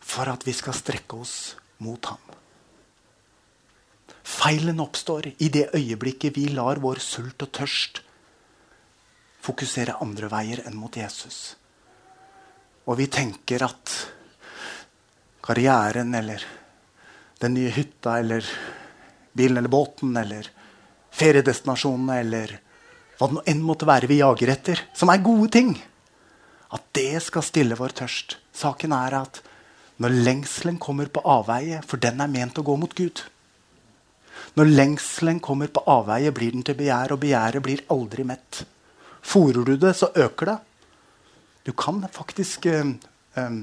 [0.00, 2.22] for at vi skal strekke oss mot ham.
[4.26, 8.00] Feilen oppstår i det øyeblikket vi lar vår sult og tørst
[9.46, 11.54] fokusere andre veier enn mot Jesus.
[12.90, 13.92] Og vi tenker at
[15.46, 16.42] karrieren eller
[17.38, 18.48] den nye hytta eller
[19.36, 20.48] bilen eller båten eller
[21.14, 22.56] feriedestinasjonene eller
[23.16, 25.70] hva det enn måtte være vi jager etter, som er gode ting.
[26.74, 28.36] At det skal stille vår tørst.
[28.52, 29.40] Saken er at
[30.02, 33.22] når lengselen kommer på avveie, for den er ment å gå mot Gud
[34.56, 38.62] Når lengselen kommer på avveie, blir den til begjær, og begjæret blir aldri mett.
[39.26, 40.58] Fòrer du det, så øker det.
[41.66, 42.94] Du kan faktisk eh,
[43.36, 43.58] eh,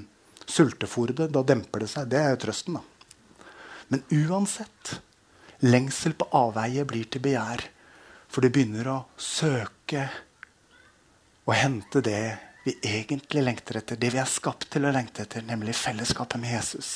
[0.46, 1.32] sultefòre det.
[1.34, 2.12] Da demper det seg.
[2.12, 2.84] Det er jo trøsten, da.
[3.90, 5.00] Men uansett
[5.64, 7.62] Lengsel på avveie blir til begjær.
[8.28, 10.08] For det begynner å søke
[11.46, 12.24] og hente det
[12.66, 14.00] vi egentlig lengter etter.
[14.00, 16.92] Det vi er skapt til å lengte etter, nemlig fellesskapet med Jesus.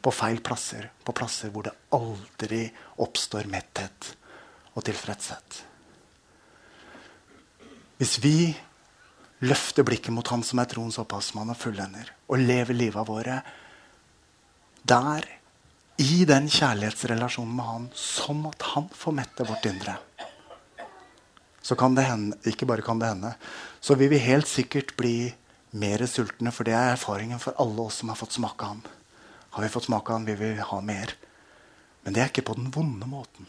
[0.00, 0.90] På feil plasser.
[1.04, 2.64] På plasser hvor det aldri
[3.00, 4.14] oppstår metthet
[4.74, 5.62] og tilfredshet.
[8.00, 8.54] Hvis vi
[9.44, 13.40] løfter blikket mot Han som er troens opphavsmann og fullender, og lever livet våre
[14.88, 15.26] der
[16.00, 19.98] i den kjærlighetsrelasjonen med han, som at han får mette vårt indre.
[21.60, 23.34] Så kan det hende, ikke bare kan det hende,
[23.80, 25.28] så vil vi helt sikkert bli
[25.76, 26.52] mer sultne.
[26.56, 28.80] For det er erfaringen for alle oss som har fått smake han.
[29.50, 31.14] Har vi fått smake den, vil vi ha mer.
[32.02, 33.48] Men det er ikke på den vonde måten.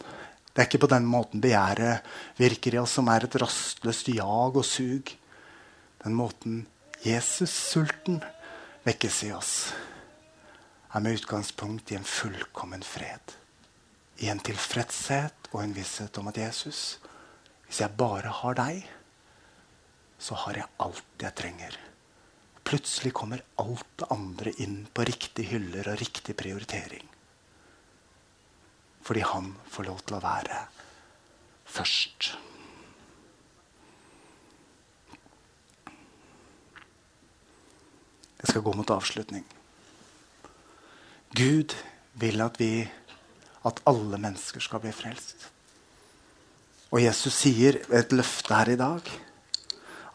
[0.52, 2.08] Det er ikke på den måten begjæret
[2.40, 5.14] virker i oss, som er et rastløst jag og sug.
[6.04, 6.66] Den måten
[7.06, 8.20] Jesus-sulten
[8.86, 9.54] vekkes i oss
[10.92, 13.38] er med utgangspunkt i en fullkommen fred.
[14.20, 17.00] I en tilfredshet og en visshet om at Jesus,
[17.66, 18.84] hvis jeg bare har deg,
[20.22, 21.80] så har jeg alt jeg trenger.
[22.72, 27.04] Plutselig kommer alt det andre inn på riktige hyller og riktig prioritering.
[29.04, 30.60] Fordi han får lov til å være
[31.68, 32.30] først.
[38.40, 39.44] Jeg skal gå mot avslutning.
[41.36, 41.76] Gud
[42.24, 42.72] vil at vi
[43.68, 45.44] at alle mennesker skal bli frelst.
[46.96, 49.14] Og Jesus sier et løfte her i dag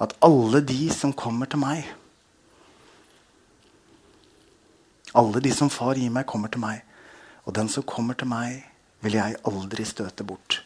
[0.01, 1.85] at alle de som kommer til meg
[5.17, 6.83] Alle de som far gir meg, kommer til meg.
[7.49, 8.65] Og den som kommer til meg,
[9.05, 10.61] vil jeg aldri støte bort.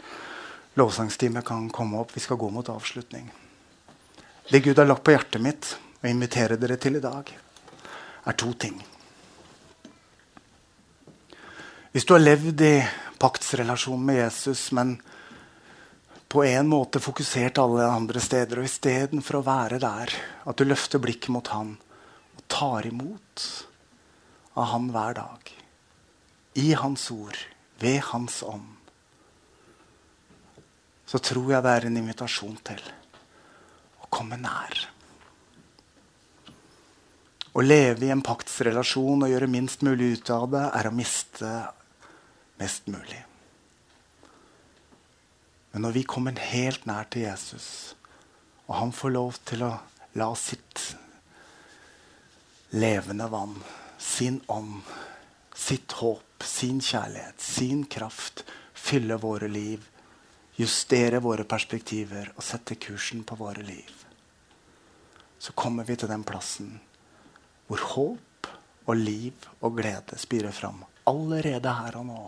[0.81, 2.15] Lovsangsteamet kan komme opp.
[2.17, 3.29] Vi skal gå mot avslutning.
[4.51, 7.29] Det Gud har lagt på hjertet mitt og inviterer dere til i dag,
[8.27, 8.81] er to ting.
[11.93, 12.75] Hvis du har levd i
[13.21, 14.97] paktsrelasjon med Jesus, men
[16.31, 20.15] på en måte fokusert alle andre steder, og istedenfor å være der,
[20.47, 21.77] at du løfter blikket mot han
[22.39, 23.47] og tar imot
[24.55, 25.51] av han hver dag,
[26.59, 27.37] i hans ord,
[27.81, 28.77] ved hans ånd,
[31.07, 32.83] så tror jeg det er en invitasjon til
[34.03, 34.85] å komme nær.
[37.51, 41.51] Å leve i en paktsrelasjon og gjøre minst mulig ut av det, er å miste
[42.61, 43.19] mest mulig.
[45.73, 47.97] Men når vi kommer helt nær til Jesus,
[48.69, 49.75] og han får lov til å
[50.19, 50.85] la sitt
[52.79, 53.57] levende vann,
[54.01, 54.81] sin ånd,
[55.55, 59.85] sitt håp, sin kjærlighet, sin kraft fylle våre liv,
[60.57, 63.93] justere våre perspektiver og sette kursen på våre liv,
[65.41, 66.73] så kommer vi til den plassen
[67.69, 68.49] hvor håp
[68.91, 72.21] og liv og glede spirer fram allerede her og nå.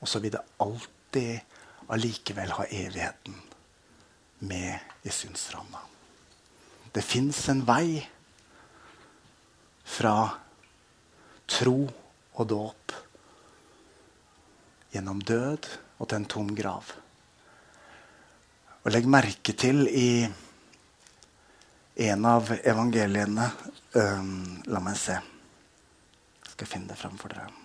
[0.00, 3.36] Og så vil det alltid allikevel ha evigheten
[4.48, 5.82] med i synsramma.
[6.90, 8.00] Det fins en vei
[9.90, 10.14] fra
[11.50, 11.78] tro
[12.38, 12.94] og dåp
[14.94, 15.66] gjennom død
[15.98, 16.92] og til en tom grav.
[18.80, 20.10] Og legg merke til i
[22.00, 23.50] en av evangeliene
[23.92, 25.18] um, La meg se.
[25.20, 27.59] Jeg skal finne det fram for dere.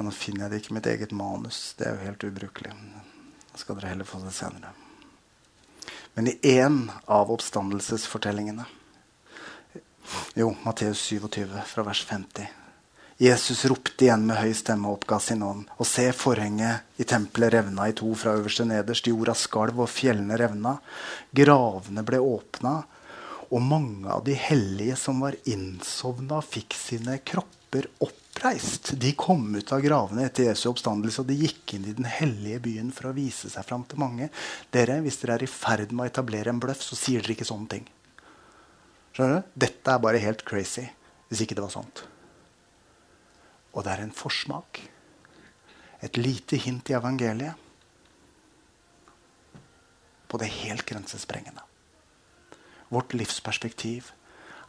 [0.00, 1.56] Ja, Nå finner jeg det ikke i mitt eget manus.
[1.76, 2.70] Det er jo helt ubrukelig.
[3.50, 4.70] Da skal dere heller få det senere.
[6.16, 8.64] Men i én av oppstandelsesfortellingene
[10.40, 12.48] Jo, Matteus 27, fra vers 50.
[13.20, 15.68] Jesus ropte igjen med høy stemme og oppga sin ånd.
[15.76, 19.12] Og se, forhenget i tempelet revna i to fra øverste nederst.
[19.12, 20.78] Jorda skalv, og fjellene revna.
[21.42, 22.78] Gravene ble åpna.
[23.52, 27.92] Og mange av de hellige som var innsovna, fikk sine kropper
[28.40, 28.92] oppreist.
[28.92, 32.60] De kom ut av gravene etter Jesu oppstandelse, og de gikk inn i den hellige
[32.64, 34.30] byen for å vise seg fram til mange.
[34.72, 37.48] Dere, Hvis dere er i ferd med å etablere en bløff, så sier dere ikke
[37.48, 37.86] sånne ting.
[39.12, 39.50] Skjønner du?
[39.66, 40.86] Dette er bare helt crazy
[41.28, 42.04] hvis ikke det var sånt.
[43.74, 44.80] Og det er en forsmak.
[46.00, 47.54] Et lite hint i evangeliet
[50.30, 51.62] på det helt grensesprengende.
[52.88, 54.12] Vårt livsperspektiv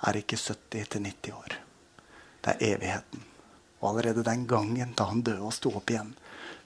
[0.05, 1.59] er ikke 70-90 år.
[2.41, 3.31] Det er evigheten.
[3.81, 6.13] Og allerede den gangen da han døde og sto opp igjen,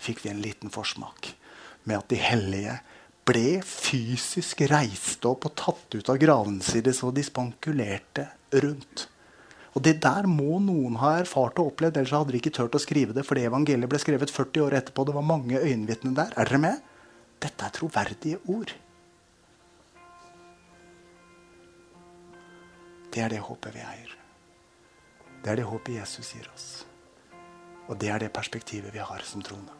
[0.03, 1.31] fikk vi en liten forsmak
[1.85, 2.77] med at de hellige
[3.25, 9.07] ble fysisk reist opp og tatt ut av gravene sine så de spankulerte rundt.
[9.75, 12.79] Og Det der må noen ha erfart og opplevd, ellers hadde de ikke turt å
[12.79, 13.25] skrive det.
[13.25, 15.05] fordi evangeliet ble skrevet 40 år etterpå.
[15.05, 16.31] Det var mange øyenvitner der.
[16.37, 16.81] Er dere med?
[17.43, 18.71] Dette er troverdige ord.
[23.11, 24.15] Det er det håpet vi eier.
[25.43, 26.85] Det er det håpet Jesus gir oss.
[27.89, 29.73] Og det er det perspektivet vi har som troende.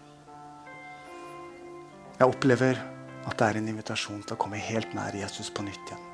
[2.19, 2.79] Jeg opplever
[3.25, 6.11] at det er en invitasjon til å komme helt nær Jesus på nytt igjen.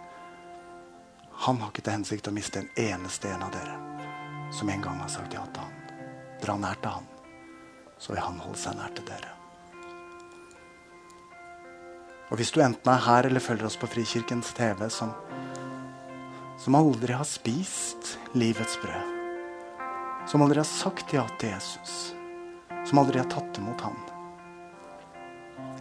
[1.46, 3.78] Han har ikke til hensikt å miste en eneste en av dere
[4.52, 5.78] som en gang har sagt ja til han.
[6.42, 7.08] Dra nær til han,
[7.98, 9.38] så vil han holde seg nær til dere.
[12.32, 15.12] Og Hvis du enten er her eller følger oss på Frikirkens TV, som,
[16.60, 19.21] som aldri har spist livets brød,
[20.28, 22.14] som aldri har sagt ja til Jesus,
[22.88, 23.98] som aldri har tatt imot han.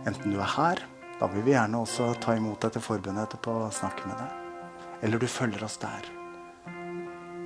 [0.09, 0.81] Enten du er her,
[1.21, 4.87] da vil vi gjerne også ta imot deg til forbundet etterpå og snakke med deg.
[5.05, 6.09] Eller du følger oss der,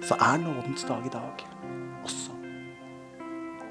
[0.04, 1.44] så er nådens dag i dag
[2.04, 2.34] også.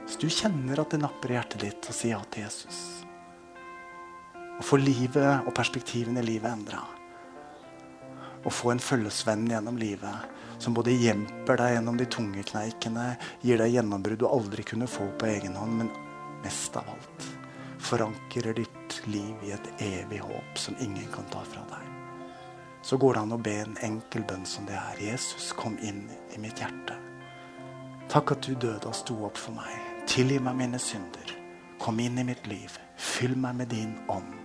[0.03, 2.81] Hvis du kjenner at det napper i hjertet ditt å si ja til Jesus,
[4.53, 6.83] og få livet og perspektivene i livet endra,
[8.43, 13.07] og få en følgesvenn gjennom livet som både hjelper deg gjennom de tunge kneikene,
[13.43, 15.91] gir deg gjennombrudd du aldri kunne få på egen hånd, men
[16.43, 17.31] mest av alt
[17.83, 21.93] forankrer ditt liv i et evig håp som ingen kan ta fra deg
[22.83, 24.99] så går det an å be en enkel bønn som det er.
[24.99, 26.03] Jesus, kom inn
[26.35, 26.97] i mitt hjerte.
[28.11, 29.71] Takk at du døde og sto opp for meg.
[30.11, 31.31] Tilgi meg mine synder.
[31.79, 32.75] Kom inn i mitt liv.
[32.99, 34.35] Fyll meg med din ånd.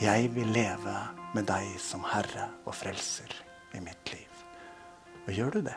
[0.00, 0.94] Jeg vil leve
[1.32, 3.32] med deg som Herre og Frelser
[3.76, 4.42] i mitt liv.
[5.26, 5.76] Og gjør du det,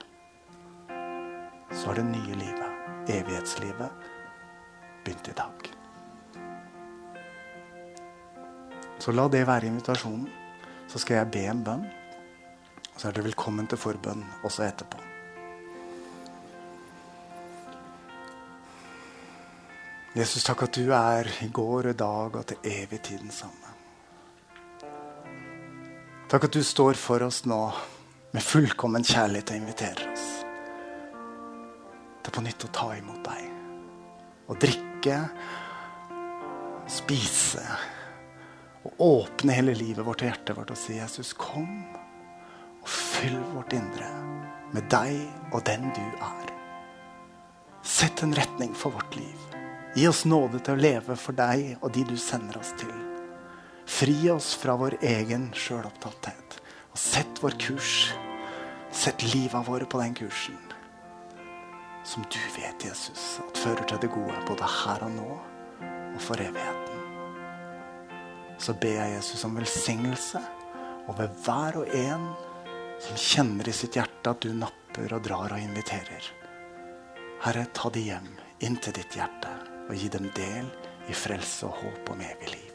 [1.72, 4.08] så har det nye livet, evighetslivet,
[5.06, 5.70] begynt i dag.
[9.00, 10.28] Så la det være invitasjonen
[10.88, 11.86] så skal jeg be en bønn.
[12.94, 15.02] Og så er dere velkommen til forbønn også etterpå.
[20.16, 23.36] Jesus, takk at du er i går og i dag og til evig tid den
[23.36, 23.65] samme.
[26.36, 27.58] Takk at du står for oss nå
[28.36, 30.26] med fullkommen kjærlighet og inviterer oss
[32.26, 33.46] til på nytt å ta imot deg.
[34.52, 35.22] Og drikke,
[36.92, 37.64] spise
[38.84, 41.72] og åpne hele livet vårt og hjertet vårt og si, 'Jesus, kom
[42.82, 44.12] og fyll vårt indre
[44.76, 45.16] med deg
[45.54, 46.54] og den du er.'
[47.80, 49.40] Sett en retning for vårt liv.
[49.96, 53.15] Gi oss nåde til å leve for deg og de du sender oss til.
[53.86, 56.60] Fri oss fra vår egen sjølopptatthet.
[56.92, 57.96] Og sett vår kurs.
[58.96, 60.62] Sett livet våre på den kursen
[62.06, 66.38] som du vet, Jesus, at fører til det gode både her og nå og for
[66.38, 66.96] evigheten
[68.62, 70.42] så ber jeg Jesus om velsignelse
[71.12, 72.30] over hver og en
[73.04, 76.30] som kjenner i sitt hjerte at du napper og drar og inviterer.
[77.44, 78.32] Herre, ta de hjem
[78.66, 79.52] inn til ditt hjerte
[79.86, 80.72] og gi dem del
[81.12, 82.75] i frelse og håp om evig liv.